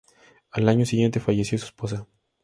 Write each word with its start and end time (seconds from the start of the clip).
Al 0.49 0.67
año 0.67 0.83
siguiente 0.87 1.19
falleció 1.19 1.59
su 1.59 1.65
esposa. 1.65 2.07